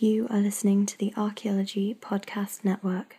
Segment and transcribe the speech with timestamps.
[0.00, 3.16] You are listening to the Archaeology Podcast Network.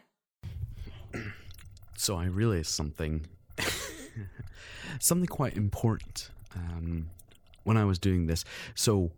[1.98, 3.26] So I realized something,
[5.02, 7.10] something quite important um,
[7.66, 8.46] when I was doing this.
[8.76, 9.12] So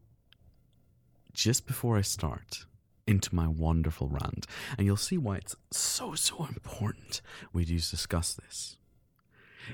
[1.34, 2.66] just before I start
[3.06, 7.22] into my wonderful rant, and you'll see why it's so so important
[7.54, 8.78] we do discuss this.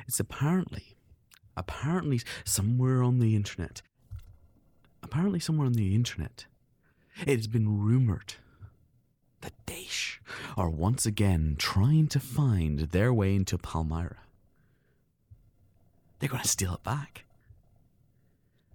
[0.06, 0.98] It's apparently,
[1.56, 3.82] apparently somewhere on the internet,
[5.02, 6.48] apparently somewhere on the internet,
[7.26, 8.36] it has been rumored
[9.42, 10.18] the Daesh
[10.56, 14.18] are once again trying to find their way into Palmyra.
[16.20, 17.26] They're going to steal it back.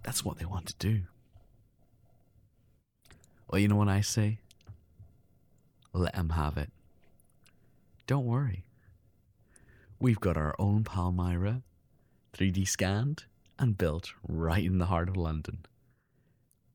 [0.02, 1.02] That's what they want to do.
[3.48, 4.38] Well, you know what I say?
[5.92, 6.70] Let them have it.
[8.06, 8.64] Don't worry.
[10.00, 11.62] We've got our own Palmyra,
[12.36, 13.24] 3D scanned
[13.58, 15.66] and built right in the heart of London.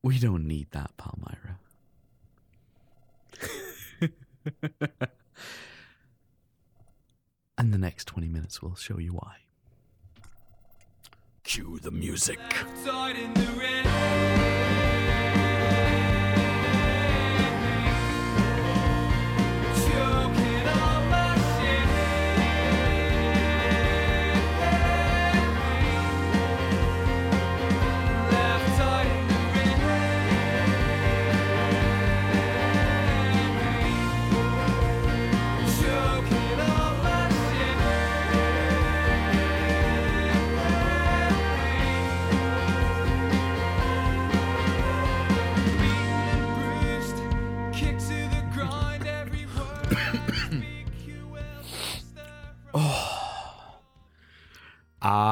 [0.07, 1.59] We don't need that Palmyra.
[7.57, 9.35] and the next 20 minutes will show you why.
[11.43, 12.39] Cue the music.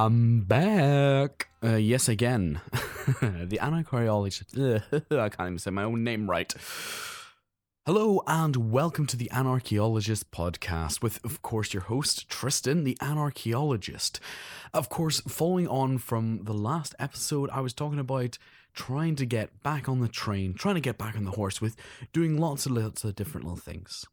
[0.06, 1.48] I'm back.
[1.64, 2.61] Uh, yes, again.
[2.72, 4.53] the anarchaeologist.
[5.12, 6.53] I can't even say my own name right.
[7.88, 14.20] Hello and welcome to the Anarchaeologist podcast with, of course, your host, Tristan, the Anarchaeologist.
[14.75, 18.38] Of course, following on from the last episode, I was talking about
[18.75, 21.75] trying to get back on the train, trying to get back on the horse with
[22.13, 24.06] doing lots and lots of different little things.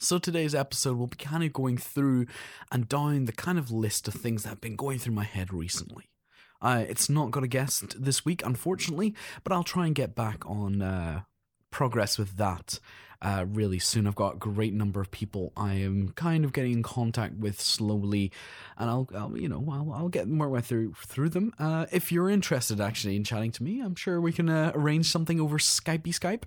[0.00, 2.26] So today's episode will be kind of going through
[2.70, 5.52] and down the kind of list of things that have been going through my head
[5.52, 6.04] recently.
[6.62, 10.48] Uh, it's not got a guest this week, unfortunately, but I'll try and get back
[10.48, 11.22] on uh,
[11.70, 12.78] progress with that
[13.20, 14.06] uh, really soon.
[14.06, 17.60] I've got a great number of people I am kind of getting in contact with
[17.60, 18.30] slowly,
[18.76, 21.52] and I'll, I'll you know, I'll, I'll get more way through through them.
[21.58, 25.10] Uh, if you're interested, actually, in chatting to me, I'm sure we can uh, arrange
[25.10, 26.44] something over Skypey Skype.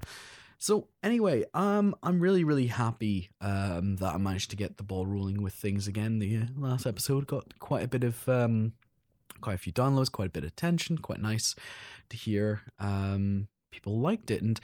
[0.61, 5.07] So anyway, um, I'm really really happy um that I managed to get the ball
[5.07, 6.19] rolling with things again.
[6.19, 8.73] The last episode got quite a bit of um,
[9.41, 10.99] quite a few downloads, quite a bit of attention.
[10.99, 11.55] Quite nice
[12.09, 12.61] to hear.
[12.77, 14.59] Um, people liked it, and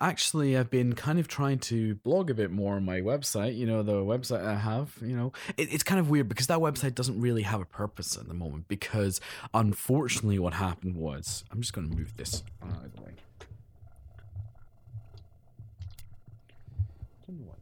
[0.00, 3.56] actually, I've been kind of trying to blog a bit more on my website.
[3.56, 4.96] You know, the website I have.
[5.00, 8.16] You know, it, it's kind of weird because that website doesn't really have a purpose
[8.16, 8.66] at the moment.
[8.66, 9.20] Because
[9.54, 13.12] unfortunately, what happened was, I'm just going to move this out of the way.
[17.26, 17.56] Tell me what.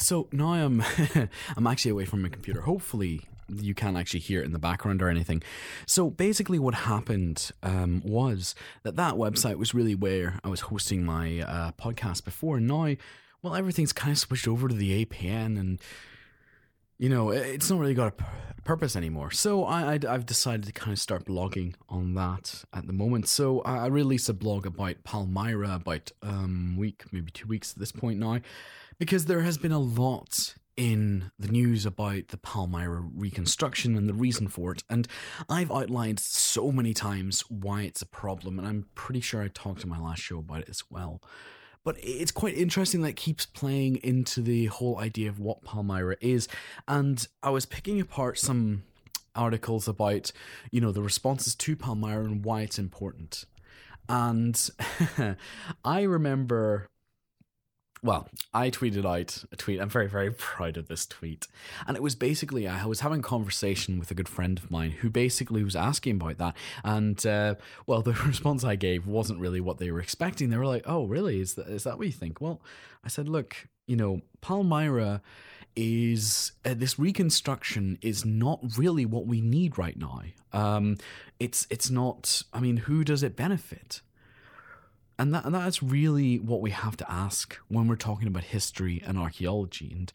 [0.00, 0.82] So now I'm
[1.56, 2.62] I'm actually away from my computer.
[2.62, 5.42] Hopefully you can't actually hear it in the background or anything.
[5.86, 11.04] So basically, what happened um, was that that website was really where I was hosting
[11.04, 12.58] my uh, podcast before.
[12.58, 12.94] And now,
[13.42, 15.80] well, everything's kind of switched over to the APN and
[16.98, 19.30] you know, it's not really got a purpose anymore.
[19.30, 23.26] So I, I, have decided to kind of start blogging on that at the moment.
[23.26, 27.78] So I, I released a blog about Palmyra about um week, maybe two weeks at
[27.78, 28.40] this point now,
[29.00, 34.14] because there has been a lot in the news about the Palmyra reconstruction and the
[34.14, 34.84] reason for it.
[34.90, 35.08] And
[35.48, 39.82] I've outlined so many times why it's a problem, and I'm pretty sure I talked
[39.82, 41.22] in my last show about it as well.
[41.82, 46.16] But it's quite interesting that it keeps playing into the whole idea of what Palmyra
[46.20, 46.46] is.
[46.86, 48.82] And I was picking apart some
[49.34, 50.30] articles about,
[50.70, 53.46] you know, the responses to Palmyra and why it's important.
[54.10, 54.70] And
[55.86, 56.90] I remember
[58.02, 59.80] well, I tweeted out a tweet.
[59.80, 61.46] I'm very, very proud of this tweet.
[61.86, 64.92] And it was basically, I was having a conversation with a good friend of mine
[64.92, 66.56] who basically was asking about that.
[66.84, 67.56] And, uh,
[67.86, 70.50] well, the response I gave wasn't really what they were expecting.
[70.50, 71.40] They were like, oh, really?
[71.40, 72.40] Is that, is that what you think?
[72.40, 72.60] Well,
[73.04, 75.20] I said, look, you know, Palmyra
[75.76, 80.22] is uh, this reconstruction is not really what we need right now.
[80.52, 80.96] Um,
[81.38, 82.42] it's it's not.
[82.52, 84.00] I mean, who does it benefit?
[85.20, 89.02] And that and that's really what we have to ask when we're talking about history
[89.06, 89.92] and archaeology.
[89.94, 90.10] And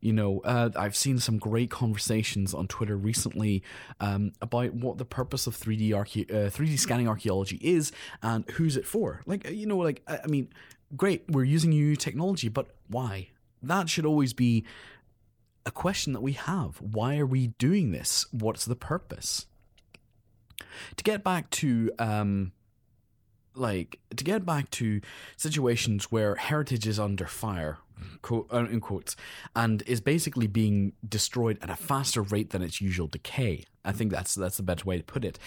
[0.00, 3.62] you know, uh, I've seen some great conversations on Twitter recently
[4.00, 7.90] um, about what the purpose of 3D archae- uh, 3D scanning archaeology is
[8.22, 9.22] and who's it for.
[9.24, 10.50] Like, you know, like I I mean,
[10.94, 13.28] great, we're using new technology, but why?
[13.62, 14.66] That should always be
[15.64, 16.76] a question that we have.
[16.82, 18.26] Why are we doing this?
[18.30, 19.46] What's the purpose?
[20.96, 22.52] To get back to um,
[23.54, 25.00] like to get back to
[25.36, 27.78] situations where heritage is under fire
[28.22, 29.16] quote, uh, in quotes
[29.54, 33.64] and is basically being destroyed at a faster rate than its usual decay.
[33.84, 35.38] I think that's that's the better way to put it.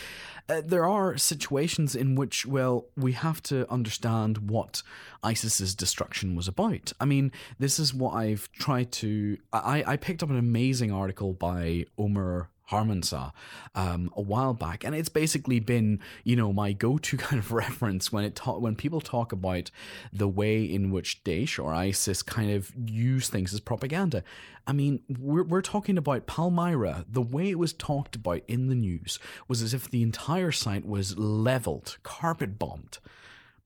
[0.50, 4.82] Uh, there are situations in which well we have to understand what
[5.24, 6.94] isis's destruction was about.
[7.00, 11.34] I mean this is what i've tried to i i picked up an amazing article
[11.34, 13.32] by omer Harmansah
[13.76, 18.12] um, a while back, and it's basically been you know my go-to kind of reference
[18.12, 19.70] when it ta- when people talk about
[20.12, 24.24] the way in which Daesh or ISIS kind of use things as propaganda.
[24.66, 27.06] I mean, we're we're talking about Palmyra.
[27.10, 30.86] The way it was talked about in the news was as if the entire site
[30.86, 33.00] was leveled, carpet bombed,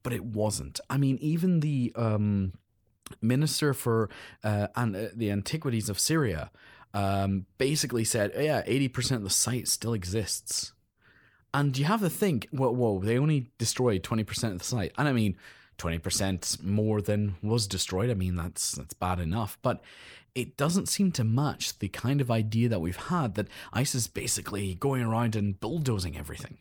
[0.01, 0.79] but it wasn't.
[0.89, 2.53] I mean, even the um,
[3.21, 4.09] minister for
[4.43, 6.51] uh, an- uh, the antiquities of Syria
[6.93, 10.73] um, basically said, oh, yeah, 80% of the site still exists.
[11.53, 14.91] And you have to think, whoa, whoa, they only destroyed 20% of the site.
[14.97, 15.37] And I mean,
[15.77, 18.09] 20% more than was destroyed.
[18.09, 19.57] I mean, that's that's bad enough.
[19.61, 19.81] But
[20.35, 24.75] it doesn't seem to match the kind of idea that we've had that ISIS basically
[24.75, 26.57] going around and bulldozing everything.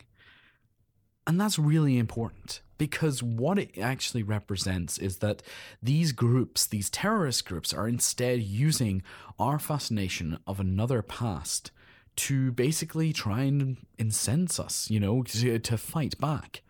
[1.26, 5.42] And that's really important because what it actually represents is that
[5.82, 9.02] these groups, these terrorist groups, are instead using
[9.38, 11.70] our fascination of another past
[12.16, 16.62] to basically try and incense us, you know, to, fight back.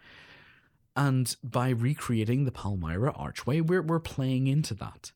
[0.96, 5.12] And by recreating the Palmyra Archway, we're, we're playing into that.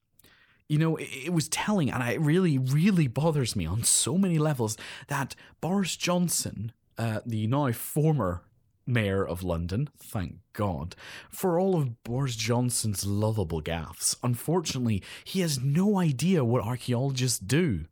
[0.69, 4.39] You know, it, it was telling, and it really, really bothers me on so many
[4.39, 4.77] levels
[5.09, 8.43] that Boris Johnson, uh, the now former
[8.87, 10.97] Mayor of London, thank God,
[11.31, 14.17] for all of Boris Johnson's lovable gaffes.
[14.23, 17.85] Unfortunately, he has no idea what archaeologists do.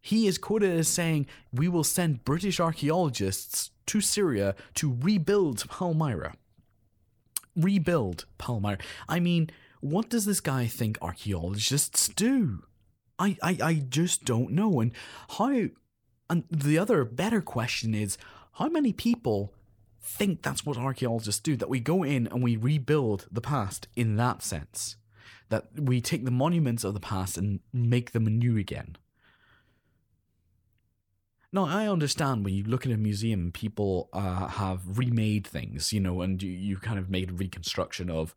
[0.00, 6.34] He is quoted as saying, We will send British archaeologists to Syria to rebuild Palmyra.
[7.56, 8.78] Rebuild Palmyra.
[9.08, 9.50] I mean,
[9.80, 12.62] what does this guy think archaeologists do?
[13.18, 14.80] I, I, I just don't know.
[14.80, 14.92] And
[15.30, 15.68] how.
[16.28, 18.18] And the other better question is
[18.54, 19.52] how many people
[20.06, 24.16] think that's what archaeologists do that we go in and we rebuild the past in
[24.16, 24.96] that sense.
[25.48, 28.96] That we take the monuments of the past and make them new again.
[31.52, 36.00] Now i understand when you look at a museum people uh, have remade things you
[36.00, 38.34] know and you, you kind of made a reconstruction of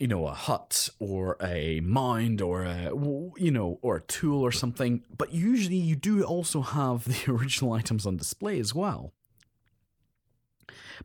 [0.00, 2.90] you know a hut or a mound or a
[3.36, 5.04] you know or a tool or something.
[5.16, 9.12] But usually you do also have the original items on display as well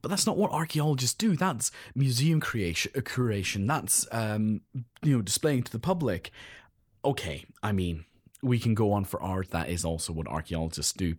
[0.01, 1.35] but that's not what archaeologists do.
[1.35, 3.67] That's museum creation, uh, curation.
[3.67, 4.61] That's um,
[5.01, 6.31] you know displaying to the public.
[7.03, 8.05] Okay, I mean
[8.43, 9.51] we can go on for art.
[9.51, 11.15] That is also what archaeologists do.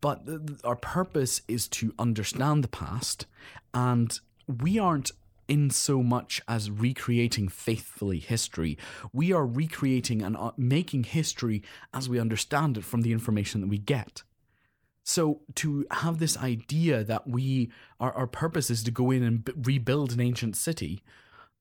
[0.00, 0.22] But
[0.64, 3.26] our purpose is to understand the past,
[3.74, 5.10] and we aren't
[5.50, 8.78] in so much as recreating faithfully history.
[9.12, 13.66] We are recreating and uh, making history as we understand it from the information that
[13.66, 14.22] we get.
[15.10, 19.44] So to have this idea that we our, our purpose is to go in and
[19.44, 21.02] b- rebuild an ancient city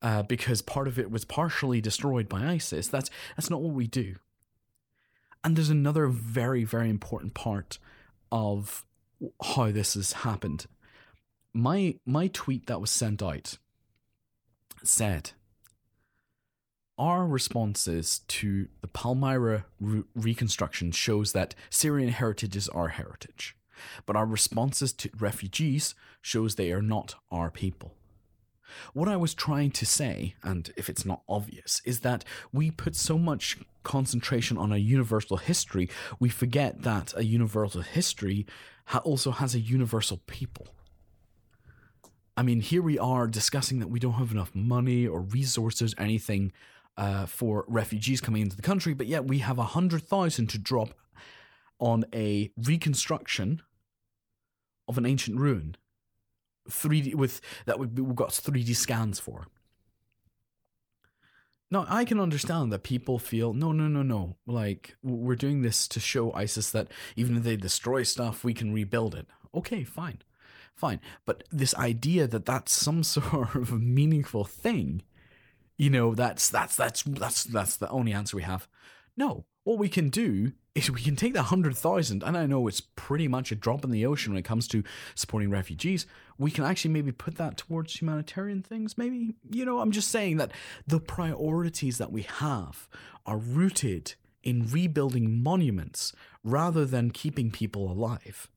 [0.03, 3.87] uh, because part of it was partially destroyed by ISIS, that's that's not what we
[3.87, 4.17] do.
[5.43, 7.79] And there's another very very important part
[8.31, 8.85] of
[9.55, 10.67] how this has happened.
[11.51, 13.57] My my tweet that was sent out
[14.83, 15.31] said
[16.99, 23.55] our responses to the Palmyra re- reconstruction shows that Syrian heritage is our heritage,
[24.05, 27.95] but our responses to refugees shows they are not our people.
[28.93, 32.95] What I was trying to say, and if it's not obvious, is that we put
[32.95, 35.89] so much concentration on a universal history,
[36.19, 38.45] we forget that a universal history
[38.85, 40.67] ha- also has a universal people.
[42.37, 46.03] I mean, here we are discussing that we don't have enough money or resources, or
[46.03, 46.51] anything
[46.99, 50.57] uh, for refugees coming into the country, but yet we have a hundred thousand to
[50.57, 50.93] drop
[51.79, 53.61] on a reconstruction
[54.87, 55.77] of an ancient ruin,
[56.69, 59.47] three D with that we've got three D scans for.
[61.71, 64.35] Now I can understand that people feel no, no, no, no.
[64.45, 68.73] Like we're doing this to show ISIS that even if they destroy stuff, we can
[68.73, 69.25] rebuild it.
[69.55, 70.19] Okay, fine,
[70.79, 71.01] Fine.
[71.25, 75.03] But this idea that that's some sort of meaningful thing,
[75.79, 78.67] you know, that's that's that's that's that's the only answer we have.
[79.15, 82.67] No, what we can do is we can take the hundred thousand, and I know
[82.67, 84.83] it's pretty much a drop in the ocean when it comes to
[85.15, 86.05] supporting refugees.
[86.37, 88.97] We can actually maybe put that towards humanitarian things.
[88.97, 90.51] Maybe you know, I'm just saying that
[90.85, 92.89] the priorities that we have
[93.25, 96.11] are rooted in rebuilding monuments
[96.43, 98.49] rather than keeping people alive.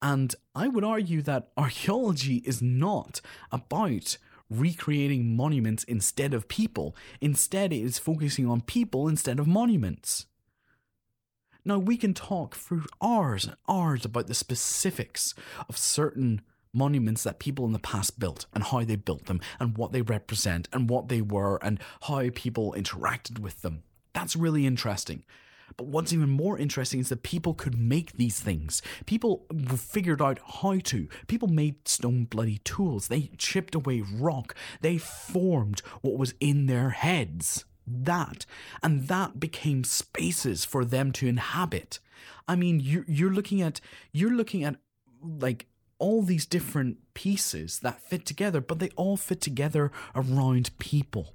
[0.00, 4.16] And I would argue that archaeology is not about
[4.58, 6.94] recreating monuments instead of people.
[7.20, 10.26] Instead, it is focusing on people instead of monuments.
[11.64, 15.34] Now, we can talk for hours and hours about the specifics
[15.68, 16.40] of certain
[16.72, 20.02] monuments that people in the past built and how they built them and what they
[20.02, 23.82] represent and what they were and how people interacted with them.
[24.12, 25.24] That's really interesting.
[25.76, 28.82] But what's even more interesting is that people could make these things.
[29.06, 31.08] People figured out how to.
[31.26, 33.08] People made stone bloody tools.
[33.08, 34.54] They chipped away rock.
[34.80, 37.64] They formed what was in their heads.
[37.86, 38.46] That.
[38.82, 41.98] And that became spaces for them to inhabit.
[42.46, 43.80] I mean, you're, you're looking at,
[44.12, 44.76] you're looking at
[45.22, 45.66] like
[45.98, 51.34] all these different pieces that fit together, but they all fit together around people.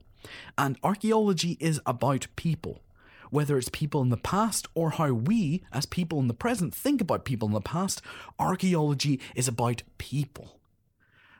[0.57, 2.81] And archaeology is about people
[3.29, 7.01] whether it's people in the past or how we, as people in the present, think
[7.01, 8.01] about people in the past,
[8.39, 10.57] archaeology is about people.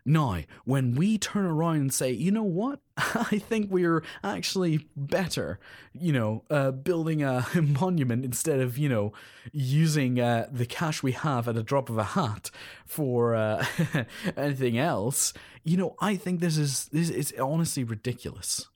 [0.10, 5.60] Now, when we turn around and say, you know what, I think we're actually better,
[5.92, 9.12] you know, uh, building a monument instead of, you know,
[9.52, 12.50] using uh, the cash we have at a drop of a hat
[12.86, 13.66] for uh,
[14.38, 15.34] anything else,
[15.66, 18.70] you know, I think this is this is honestly ridiculous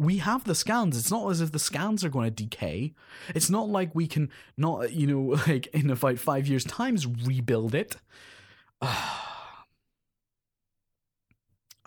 [0.00, 0.96] we have the scans.
[0.96, 2.94] It's not as if the scans are going to decay.
[3.34, 7.74] It's not like we can not, you know, like in about five years' times rebuild
[7.74, 7.96] it.
[8.82, 9.26] I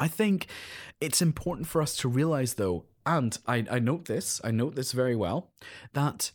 [0.07, 0.45] think
[1.01, 4.91] it's important for us to realize, though, and I, I note this, I note this
[4.91, 5.51] very well,
[5.93, 6.31] that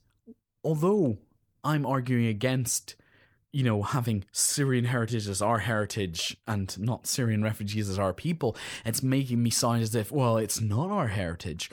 [0.64, 1.18] although
[1.62, 2.96] I'm arguing against
[3.52, 8.56] you know, having Syrian heritage as our heritage and not Syrian refugees as our people,
[8.84, 11.70] it's making me sound as if, well, it's not our heritage.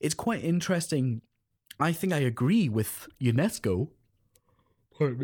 [0.00, 1.22] It's quite interesting.
[1.80, 3.88] I think I agree with UNESCO.
[4.96, 5.18] Pardon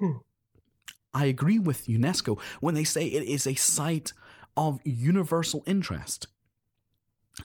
[0.00, 0.14] me.
[1.14, 4.12] I agree with UNESCO when they say it is a site
[4.56, 6.26] of universal interest.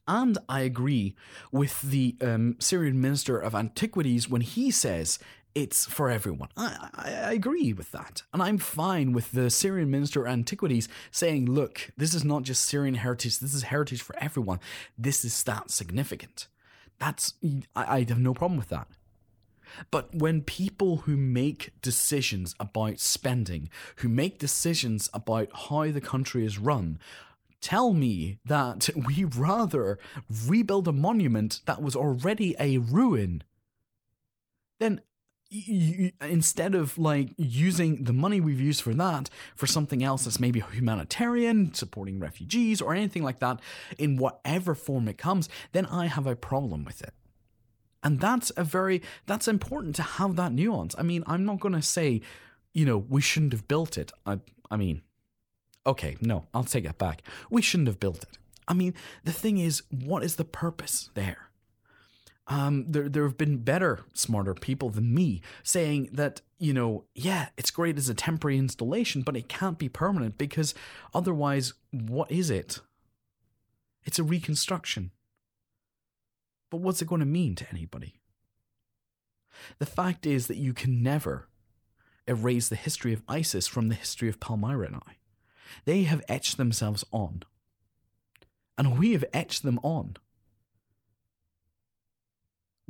[0.07, 1.15] And I agree
[1.51, 5.19] with the um, Syrian Minister of Antiquities when he says
[5.55, 6.49] it's for everyone.
[6.55, 8.23] I, I, I, agree with that.
[8.33, 12.65] And I'm fine with the Syrian Minister of Antiquities saying, look, this is not just
[12.65, 14.59] Syrian heritage, this is heritage for everyone.
[14.97, 16.47] This is that significant.
[16.99, 17.33] That's,
[17.75, 18.87] I, I have no problem with that.
[19.89, 26.45] But when people who make decisions about spending, who make decisions about how the country
[26.45, 26.99] is run,
[27.61, 29.99] tell me that we rather
[30.45, 33.43] rebuild a monument that was already a ruin,
[34.79, 35.01] then
[36.21, 40.61] instead of like using the money we've used for that for something else that's maybe
[40.71, 43.59] humanitarian, supporting refugees, or anything like that,
[43.97, 47.13] in whatever form it comes, then I have a problem with it.
[48.03, 50.95] And that's a very, that's important to have that nuance.
[50.97, 52.21] I mean, I'm not going to say,
[52.73, 54.11] you know, we shouldn't have built it.
[54.25, 54.39] I,
[54.71, 55.01] I mean,
[55.85, 57.21] okay, no, I'll take it back.
[57.49, 58.37] We shouldn't have built it.
[58.67, 58.93] I mean,
[59.23, 61.50] the thing is, what is the purpose there?
[62.47, 67.49] Um, there there have been better, smarter people than me saying that you know, yeah,
[67.57, 70.75] it's great as a temporary installation, but it can't be permanent because
[71.11, 72.81] otherwise, what is it?
[74.03, 75.11] It's a reconstruction.
[76.69, 78.15] But what's it going to mean to anybody?
[79.79, 81.47] The fact is that you can never
[82.27, 85.03] erase the history of ISIS from the history of Palmyra now.
[85.85, 87.43] They have etched themselves on.
[88.77, 90.15] And we have etched them on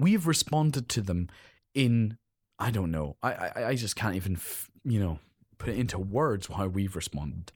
[0.01, 1.29] we've responded to them
[1.73, 2.17] in
[2.59, 3.17] I don't know.
[3.23, 4.37] I I, I just can't even
[4.83, 5.19] you know
[5.57, 7.51] put it into words how we've responded.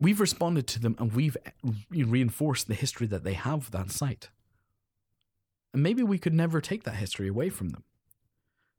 [0.00, 1.50] We've responded to them and we've eh,
[1.90, 4.28] reinforced the history that they have that site.
[5.72, 7.82] And maybe we could never take that history away from them.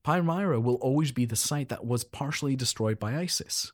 [0.04, 3.74] Palmyra will always be the site that was partially destroyed by ISIS.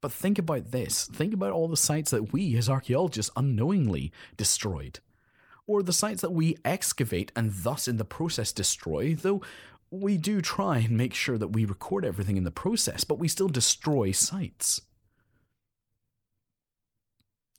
[0.00, 1.06] But think about this.
[1.06, 5.00] Think about all the sites that we, as archaeologists, unknowingly destroyed
[5.66, 9.42] or the sites that we excavate and thus in the process destroy, though
[9.90, 13.28] we do try and make sure that we record everything in the process, but we
[13.28, 14.80] still destroy sites.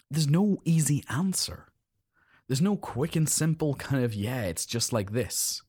[0.09, 1.67] There's no easy answer.
[2.47, 5.61] There's no quick and simple kind of, yeah, it's just like this.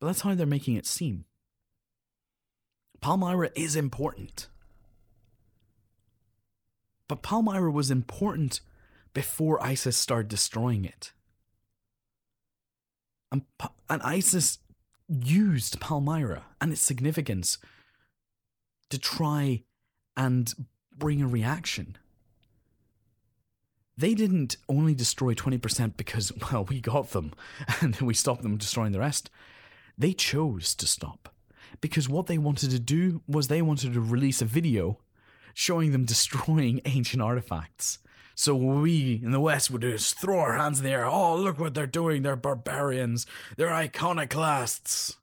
[0.00, 1.24] But that's how they're making it seem.
[3.00, 4.48] Palmyra is important.
[7.08, 8.60] But Palmyra was important
[9.12, 11.12] before ISIS started destroying it.
[13.30, 13.42] And,
[13.88, 14.58] and ISIS
[15.08, 17.58] used Palmyra and its significance
[18.90, 19.62] to try
[20.16, 20.52] and
[20.96, 21.96] bring a reaction.
[23.96, 27.32] They didn't only destroy 20% because, well, we got them
[27.80, 29.30] and we stopped them destroying the rest.
[29.96, 31.34] They chose to stop
[31.80, 35.00] because what they wanted to do was they wanted to release a video
[35.54, 37.98] showing them destroying ancient artifacts.
[38.38, 41.04] So we in the West would just throw our hands in the air.
[41.04, 42.22] Oh, look what they're doing.
[42.22, 43.26] They're barbarians.
[43.56, 45.16] They're iconoclasts.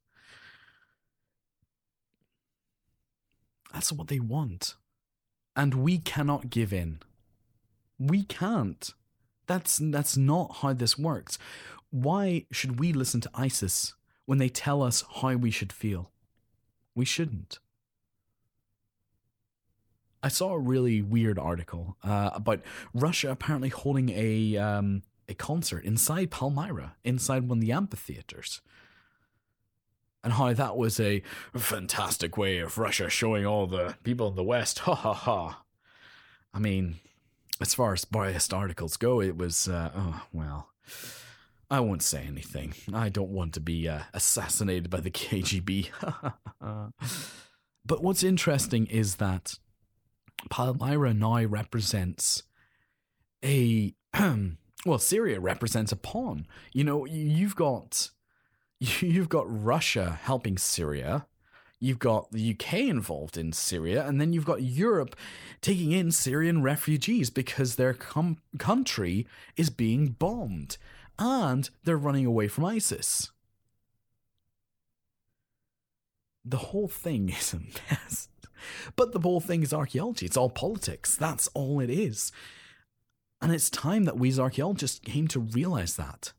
[3.72, 4.76] That's what they want.
[5.56, 7.00] And we cannot give in.
[7.98, 8.94] We can't.
[9.48, 11.38] That's that's not how this works.
[11.92, 13.94] Why should we listen to ISIS
[14.26, 16.12] when they tell us how we should feel?
[16.94, 17.60] We shouldn't.
[20.26, 22.62] I saw a really weird article uh, about
[22.96, 28.62] Russia apparently holding a um, a concert inside Palmyra, inside one of the amphitheaters,
[30.24, 31.22] and how that was a
[31.56, 34.80] fantastic way of Russia showing all the people in the West.
[34.86, 35.62] Ha ha ha!
[36.52, 36.96] I mean,
[37.62, 40.70] as far as biased articles go, it was, uh, oh, well,
[41.70, 42.74] I won't say anything.
[42.92, 45.90] I don't want to be uh, assassinated by the KGB.
[47.86, 49.60] but what's interesting is that
[50.50, 52.44] Palmyra now represents
[53.44, 53.94] a,
[54.86, 56.48] well, Syria represents a pawn.
[56.74, 58.12] You know, you've got,
[58.80, 61.28] you've got Russia helping Syria
[61.80, 65.16] You've got the UK involved in Syria, and then you've got Europe
[65.62, 69.28] taking in Syrian refugees because their com- country
[69.58, 70.78] is being bombed
[71.20, 73.32] and they're running away from ISIS.
[76.46, 78.30] The whole thing is a mess.
[78.96, 80.26] But the whole thing is archaeology.
[80.26, 81.16] It's all politics.
[81.16, 82.32] That's all it is.
[83.42, 86.34] And it's time that we as archaeologists came to realize that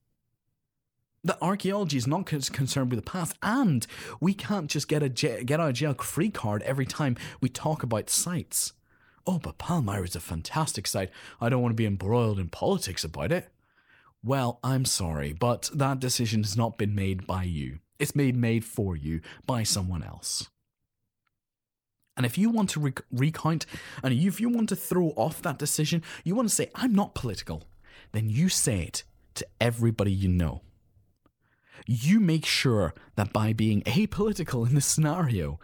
[1.26, 3.86] that archaeology is not concerned with the past, and
[4.20, 8.08] we can't just get a get out jail free card every time we talk about
[8.08, 8.72] sites.
[9.26, 11.10] Oh, but Palmyra is a fantastic site.
[11.40, 13.48] I don't want to be embroiled in politics about it.
[14.22, 17.80] Well, I'm sorry, but that decision has not been made by you.
[17.98, 20.48] It's been made for you by someone else.
[22.16, 23.66] And if you want to rec- recount
[24.02, 27.14] and if you want to throw off that decision, you want to say, I'm not
[27.14, 27.64] political,
[28.12, 30.62] then you say it to everybody you know
[31.86, 35.58] you make sure that by being apolitical in this scenario,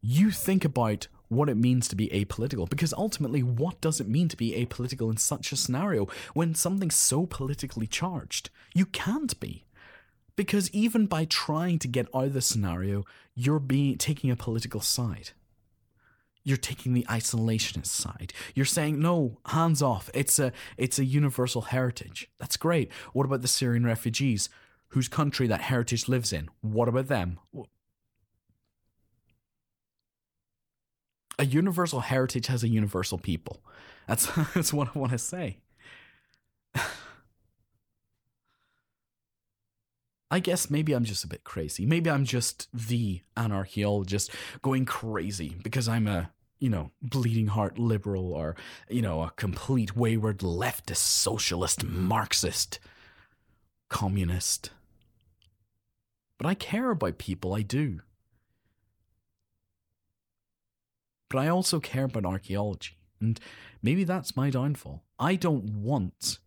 [0.00, 2.68] you think about what it means to be apolitical.
[2.68, 6.96] Because ultimately, what does it mean to be apolitical in such a scenario when something's
[6.96, 8.50] so politically charged?
[8.74, 9.64] You can't be.
[10.36, 14.80] Because even by trying to get out of the scenario, you're being taking a political
[14.80, 15.30] side.
[16.44, 18.32] You're taking the isolationist side.
[18.54, 20.10] You're saying no, hands off.
[20.12, 22.28] It's a it's a universal heritage.
[22.38, 22.92] That's great.
[23.12, 24.50] What about the Syrian refugees?
[24.94, 26.48] whose country that heritage lives in.
[26.60, 27.40] What about them?
[31.36, 33.60] A universal heritage has a universal people.
[34.06, 35.58] That's that's what I want to say.
[40.30, 41.86] I guess maybe I'm just a bit crazy.
[41.86, 44.30] Maybe I'm just the anarchaeologist
[44.62, 48.56] going crazy because I'm a, you know, bleeding heart liberal or,
[48.88, 52.80] you know, a complete wayward leftist, socialist, Marxist,
[53.88, 54.70] communist.
[56.38, 58.00] But I care about people, I do.
[61.30, 63.38] But I also care about archaeology, and
[63.82, 65.04] maybe that's my downfall.
[65.18, 66.38] I don't want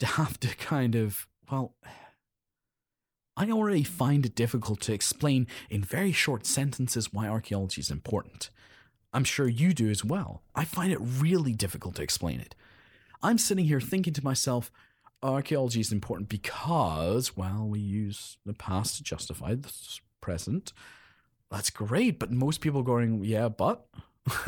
[0.00, 1.74] to have to kind of, well,
[3.40, 8.50] I already find it difficult to explain in very short sentences why archaeology is important.
[9.14, 10.42] I'm sure you do as well.
[10.54, 12.54] I find it really difficult to explain it.
[13.22, 14.70] I'm sitting here thinking to myself,
[15.22, 19.72] archaeology is important because, well, we use the past to justify the
[20.20, 20.74] present.
[21.50, 23.86] That's great, but most people going, yeah, but.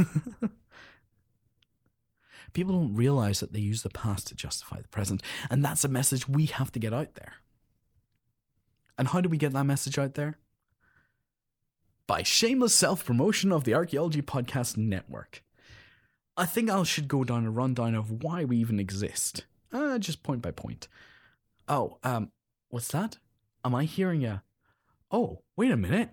[2.53, 5.89] people don't realize that they use the past to justify the present, and that's a
[5.89, 7.37] message we have to get out there.
[9.03, 10.39] And how do we get that message out there?
[12.07, 15.43] By shameless self promotion of the Archaeology Podcast Network.
[16.37, 19.45] I think I should go down a rundown of why we even exist.
[19.73, 20.87] Uh, just point by point.
[21.67, 22.31] Oh, um,
[22.69, 23.19] what's that?
[23.65, 24.45] Am I hearing a.
[25.11, 26.11] Oh, wait a minute.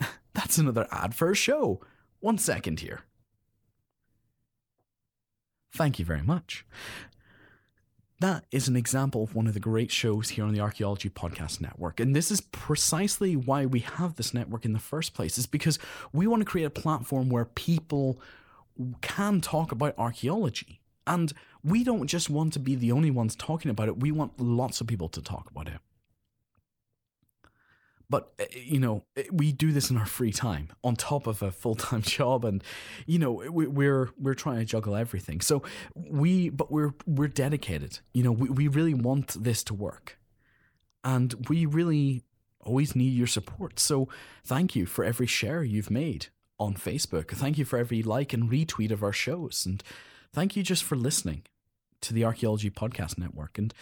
[0.32, 1.82] That's another ad for a show.
[2.20, 3.02] One second here.
[5.72, 6.64] Thank you very much.
[8.20, 11.60] That is an example of one of the great shows here on the Archaeology Podcast
[11.60, 12.00] Network.
[12.00, 15.78] And this is precisely why we have this network in the first place, is because
[16.12, 18.20] we want to create a platform where people
[19.00, 20.80] can talk about archaeology.
[21.06, 24.40] And we don't just want to be the only ones talking about it, we want
[24.40, 25.78] lots of people to talk about it.
[28.10, 31.42] But, uh, you know, uh, we do this in our free time on top of
[31.42, 32.44] a full time job.
[32.44, 32.62] And,
[33.06, 35.40] you know, we're, we're trying to juggle everything.
[35.40, 35.62] So
[35.94, 38.00] we, but we're, we're dedicated.
[38.14, 40.18] You know, we, we really want this to work.
[41.04, 42.24] And we really
[42.60, 43.78] always need your support.
[43.78, 44.08] So
[44.44, 46.26] thank you for every share you've made
[46.58, 47.30] on Facebook.
[47.30, 49.64] Thank you for every like and retweet of our shows.
[49.64, 49.82] And
[50.32, 51.42] thank you just for listening
[52.00, 53.58] to the Archaeology Podcast Network.
[53.58, 53.72] And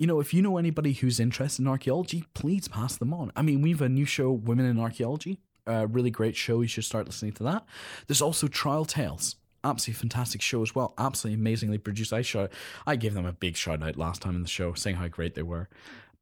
[0.00, 3.30] you know, if you know anybody who's interested in archaeology, please pass them on.
[3.36, 6.62] I mean, we have a new show, Women in Archaeology, a really great show.
[6.62, 7.66] You should start listening to that.
[8.06, 9.36] There's also Trowel Tales.
[9.62, 10.94] Absolutely fantastic show as well.
[10.96, 12.14] Absolutely amazingly produced.
[12.14, 12.48] I show,
[12.86, 15.34] I gave them a big shout out last time in the show, saying how great
[15.34, 15.68] they were.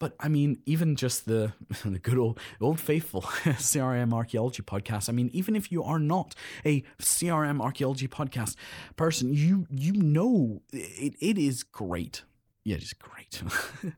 [0.00, 1.52] But I mean, even just the
[1.84, 5.08] the good old old faithful CRM archaeology podcast.
[5.08, 8.56] I mean, even if you are not a CRM archaeology podcast
[8.96, 12.24] person, you you know it, it is great
[12.68, 13.42] yeah, just great.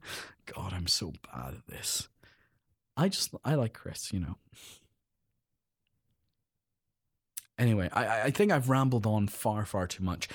[0.47, 2.09] God, I'm so bad at this.
[2.97, 4.37] I just I like Chris, you know.
[7.59, 10.29] Anyway, I I think I've rambled on far far too much.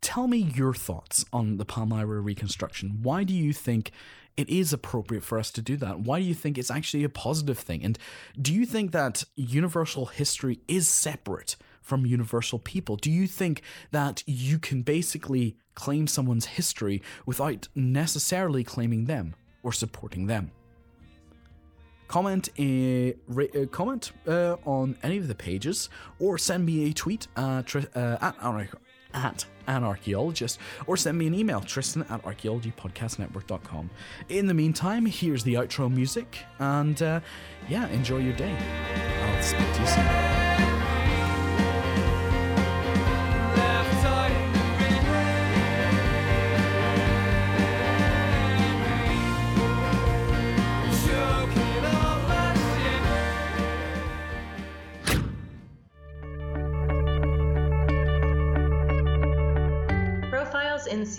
[0.00, 3.00] Tell me your thoughts on the Palmyra reconstruction.
[3.02, 3.90] Why do you think
[4.38, 6.00] it is appropriate for us to do that?
[6.00, 7.84] Why do you think it's actually a positive thing?
[7.84, 7.98] And
[8.40, 12.96] do you think that universal history is separate from universal people?
[12.96, 19.72] Do you think that you can basically claim someone's history without necessarily claiming them or
[19.72, 20.50] supporting them?
[22.08, 27.26] Comment a uh, comment uh, on any of the pages, or send me a tweet
[27.64, 28.68] tri- uh, at
[29.14, 33.90] at anarchaeologist, or send me an email, tristan at archaeologypodcastnetwork.com.
[34.28, 38.54] In the meantime, here's the outro music, and yeah, enjoy your day.
[39.22, 40.41] I'll speak to you soon.